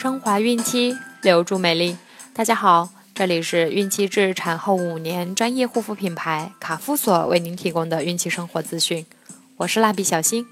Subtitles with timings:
[0.00, 1.94] 升华孕期，留住美丽。
[2.32, 9.04] 大家好，这里是孕期至产后五年专业护肤品牌卡夫索为您提供的孕期生活资讯。
[9.58, 10.46] 我是蜡笔小新，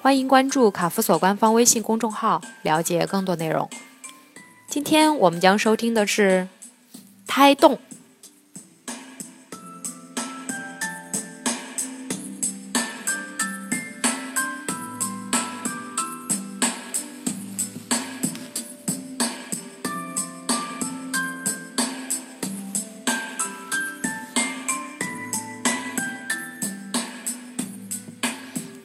[0.00, 3.68] 欢迎关注卡夫索官方微信公众号，了解更多内容。
[4.68, 6.46] 今天我们将收听的是
[7.26, 7.80] 胎动。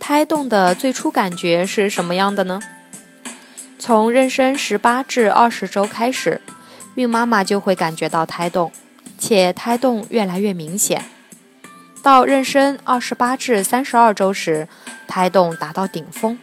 [0.09, 2.59] 胎动的最初感觉是什么样的呢？
[3.77, 6.42] 从妊娠十八至二十周开始，
[6.95, 8.72] 孕妈妈就会感觉到胎动，
[9.19, 11.06] 且胎动越来越明显。
[12.02, 14.67] 到妊娠二十八至三十二周时，
[15.08, 16.39] 胎动达到顶峰。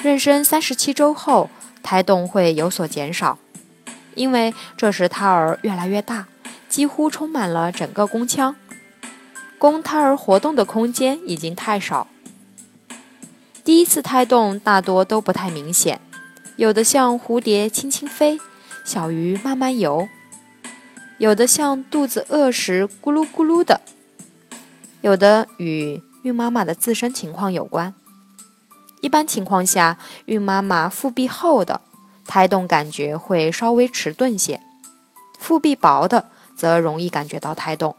[0.00, 1.50] 妊娠三十七周后，
[1.82, 3.36] 胎动会有所减少，
[4.14, 6.28] 因为这时胎儿越来越大，
[6.70, 8.56] 几乎充满了整个宫腔，
[9.58, 12.08] 供胎儿活动的空间已经太少。
[13.64, 15.98] 第一次胎动大多都不太明显，
[16.56, 18.38] 有的像蝴蝶轻轻飞，
[18.84, 20.06] 小鱼慢慢游；
[21.16, 23.80] 有的像肚子饿时咕噜咕噜的；
[25.00, 27.94] 有的与孕妈妈的自身情况有关。
[29.00, 31.80] 一般情况下，孕妈妈腹壁厚的
[32.26, 34.60] 胎动感觉会稍微迟钝些，
[35.38, 37.96] 腹壁薄的则容易感觉到胎动。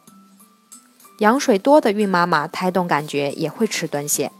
[1.20, 4.32] 羊水多的孕妈妈胎动感觉也会迟钝些。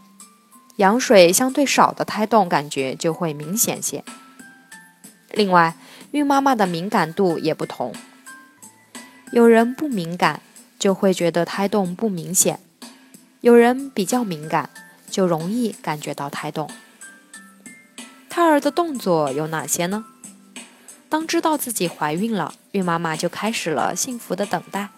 [0.76, 4.04] 羊水相对少的胎动感觉就会明显些。
[5.32, 5.74] 另外，
[6.12, 7.94] 孕妈妈的敏感度也不同，
[9.32, 10.40] 有人不敏感
[10.78, 12.60] 就会觉得胎动不明显，
[13.40, 14.70] 有人比较敏感
[15.10, 16.70] 就容易感觉到胎动。
[18.28, 20.04] 胎儿的动作有哪些呢？
[21.08, 24.90] 当知道自己怀孕了，孕妈妈就开始了幸福的等待。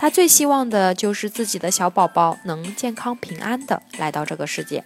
[0.00, 4.82] 她最希望的就是自己的小宝宝能健康平安的来到这个世界。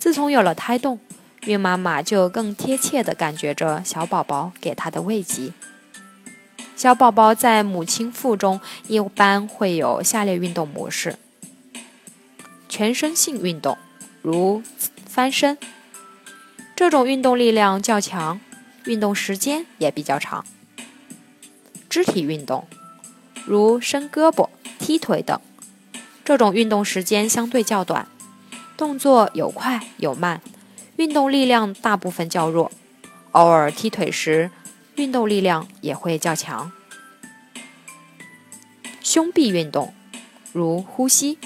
[0.00, 0.98] 自从有了胎动，
[1.42, 5.52] 孕妈妈就更贴切地感觉着小宝宝给她的慰藉。
[6.74, 11.14] 小宝宝在母亲腹中一般会有下列运动模式：
[12.68, 13.78] 全身性运动，
[14.22, 14.60] 如
[15.06, 15.56] 翻身，
[16.74, 18.40] 这种运动力量较强，
[18.86, 20.44] 运动时间也比较长；
[21.88, 22.66] 肢体运动，
[23.44, 24.48] 如伸胳膊、
[24.78, 25.40] 踢腿等，
[26.24, 28.06] 这种运动时间相对较短。
[28.76, 30.40] 动作有快有慢，
[30.96, 32.70] 运动力量大部分较弱，
[33.32, 34.50] 偶尔踢腿时，
[34.96, 36.72] 运动力量也会较强。
[39.00, 39.92] 胸壁运动，
[40.52, 41.38] 如呼吸，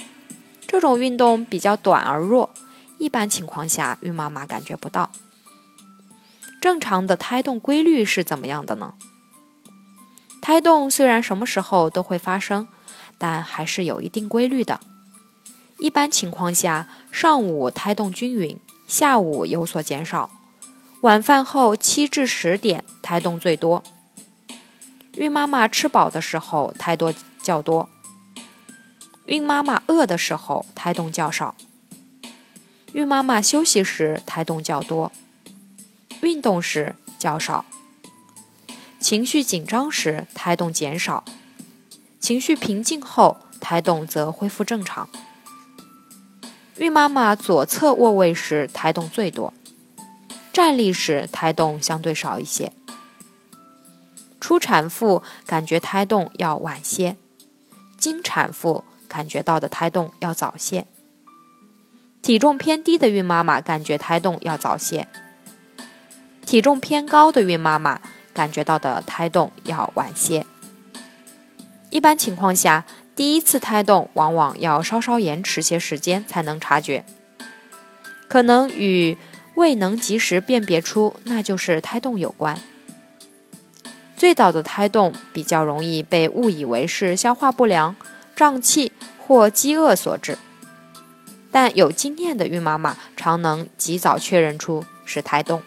[0.65, 2.49] 这种运动比较短而弱，
[2.97, 5.11] 一般情况下孕妈妈感觉不到。
[6.59, 8.93] 正常的胎动规律是怎么样的呢？
[10.41, 12.67] 胎动虽然什么时候都会发生，
[13.17, 14.79] 但还是有一定规律的。
[15.79, 20.29] 一般情况下，上午胎动均匀，下午有所减少，
[21.01, 23.83] 晚饭后七至十点胎动最多。
[25.13, 27.89] 孕妈妈吃饱的时候胎多较多，
[29.25, 31.55] 孕妈妈饿的时候胎动较少，
[32.93, 35.11] 孕妈妈休息时胎动较多，
[36.21, 37.65] 运动时较少，
[39.07, 41.23] 情绪紧张时胎动减少，
[42.19, 45.07] 情绪平静后胎动则恢复正常。
[46.75, 49.53] 孕妈妈左侧卧位时胎动最多，
[50.51, 52.73] 站立时胎动相对少一些。
[54.41, 57.15] 初产妇感觉胎动要晚些，
[57.97, 60.85] 经产妇感觉到的胎动要早些。
[62.21, 65.07] 体重偏低的孕妈妈感觉胎动要早些，
[66.45, 68.01] 体重偏高的孕妈妈
[68.37, 70.45] 感觉到的胎动要晚些。
[71.89, 72.85] 一般情况下。
[73.17, 77.03] 第一次胎动往往要稍稍延迟些时间才能察觉，
[78.27, 79.17] 可能与
[79.55, 82.59] 未能及时辨别出那就是胎动有关。
[84.15, 87.95] 最早的胎动比较容易被误以为是消化不良、
[88.35, 90.37] 胀气或饥饿所致，
[91.51, 95.63] 但有经验的孕妈妈常能及早确认出是胎动。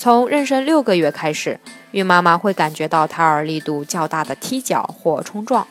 [0.00, 1.60] 从妊娠六个月开始。
[1.90, 5.66] 孕妈妈会感觉到胎儿力度较大的踢脚或冲撞，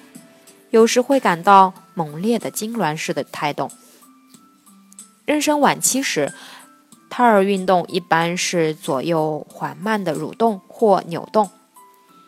[0.70, 3.72] 有时会感到猛烈的痉挛式的胎动。
[5.26, 6.32] 妊娠晚期时，
[7.10, 11.50] 胎儿运动一般是左右缓慢的蠕动或扭动。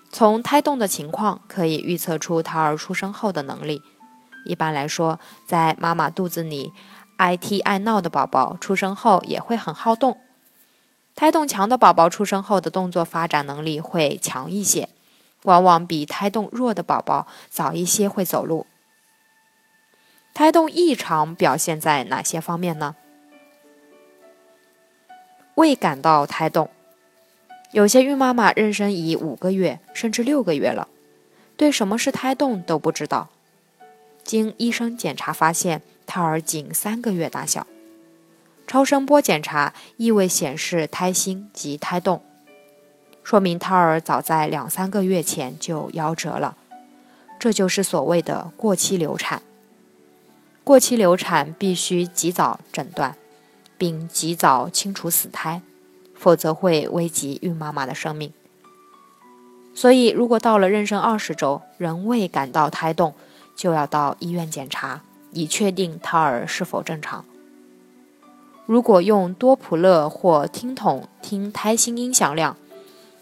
[0.10, 3.84] 从胎动的情况可以预测出胎儿出生后的能力。
[4.46, 6.74] 一般来说，在妈妈肚子里
[7.18, 10.18] 爱踢爱闹的宝宝出生后也会很好动。
[11.22, 14.90] 胎动强的宝宝出生后的动作发展能力会强一些，
[15.44, 18.66] 往往比胎动弱的宝宝早一些会走路。
[20.34, 22.96] 胎动异常表现在哪些方面呢？
[25.54, 26.72] 未感到胎动，
[27.72, 30.88] 有些孕妈妈妊娠已五个月甚至六个月了，
[31.56, 33.30] 对什么是胎动都不知道。
[34.24, 37.68] 经医生检查发现，胎儿仅三个月大小。
[38.68, 42.24] 超声波检查亦未显示胎心及胎动，
[43.24, 46.56] 说明胎儿早在两三个月前就夭折了。
[47.38, 49.42] 这就是所谓的过期流产。
[50.64, 53.18] 过期流产必须及早诊断，
[53.78, 55.62] 并及早清除死胎，
[56.16, 58.32] 否则会危及孕妈妈的生命。
[59.74, 63.16] 所以，如果到了妊娠二十周仍未感到胎动，
[63.56, 67.26] 就要到医院检查，以确定胎儿是否正常。
[68.72, 72.56] 如果用多普勒或听筒听胎心音响量，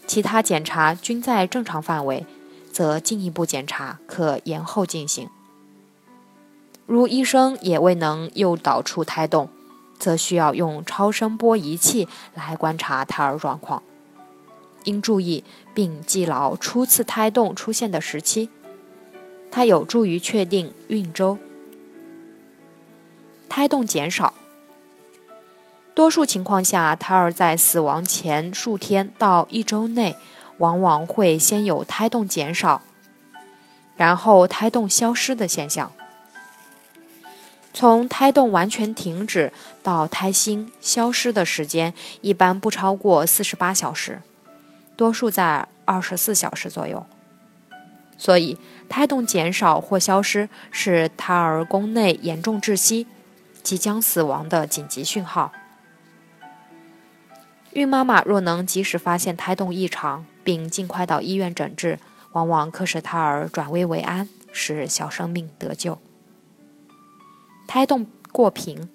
[0.06, 2.24] 其他检查均在正常范围，
[2.70, 5.28] 则进一步检查可延后进行。
[6.86, 9.48] 如医生也未能诱导出胎动，
[9.98, 13.82] 则需要用超声波仪器来观察胎儿状况。
[14.84, 15.42] 应注意
[15.74, 18.50] 并记牢初次胎动出现的时期，
[19.50, 21.36] 它有助于确定孕周。
[23.48, 24.32] 胎动减少。
[26.00, 30.16] 多数情况下，胎儿在死亡前数天到一周内，
[30.56, 32.80] 往往会先有胎动减少，
[33.96, 35.92] 然后胎动消失的现象。
[37.74, 39.52] 从胎动完全停止
[39.82, 41.92] 到胎心消失的时间，
[42.22, 44.22] 一般不超过四十八小时，
[44.96, 47.04] 多数在二十四小时左右。
[48.16, 48.56] 所以，
[48.88, 53.06] 胎动减少或消失是胎儿宫内严重窒息、
[53.62, 55.52] 即将死亡的紧急讯号。
[57.72, 62.00] 孕妈妈若能及时发现胎动异常，并尽快到医院诊治，
[62.32, 65.98] 往往可使胎儿转危为安，使小生命得救。
[67.68, 68.88] 胎动过频，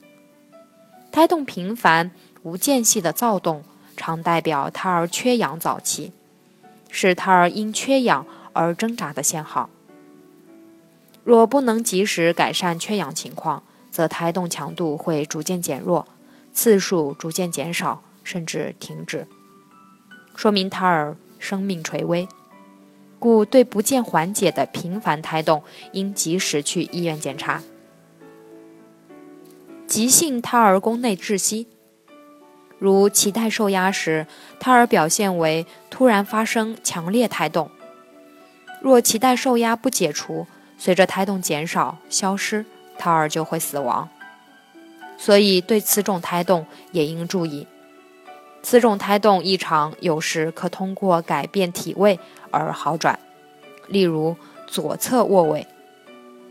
[1.10, 2.12] 胎动频繁、
[2.44, 3.63] 无间隙的躁动，
[3.95, 6.12] 常代表胎儿缺氧早期，
[6.92, 9.69] 是胎儿因缺氧而挣扎的信号。
[11.24, 16.06] 若不能及时改善缺氧情况，则胎动强度会逐渐减弱，
[16.51, 18.01] 次数逐渐减少。
[18.25, 19.25] 甚至停止，
[20.36, 22.27] 说明胎儿生命垂危，
[23.19, 25.63] 故对不见缓解的频繁胎动，
[25.94, 27.62] 应及时去医院检查。
[29.88, 31.68] 急性胎儿宫内窒息，
[32.80, 34.25] 如脐带受压时，
[34.60, 37.69] 胎儿表现为突然发生强烈胎动。
[38.81, 40.48] 若脐带受压不解除，
[40.78, 42.66] 随着胎动减少消失，
[42.98, 44.10] 胎儿就会死亡。
[45.18, 47.68] 所以对此种胎动也应注意。
[48.68, 52.20] 此种胎动异常有时可通过改变体位
[52.50, 53.20] 而好转，
[53.88, 54.36] 例如
[54.66, 55.68] 左侧卧位、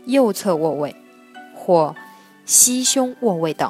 [0.05, 0.95] 右侧卧位
[1.53, 1.93] 或
[2.45, 3.69] 膝胸卧位等。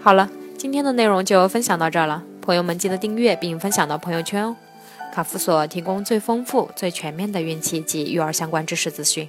[0.00, 4.56] 好了，今天的内容就分享到这儿了，朋友们记得订阅并分享到朋友圈哦。
[5.12, 9.28] 卡夫所提供最丰富、最全面的孕期及育儿相关知识资讯。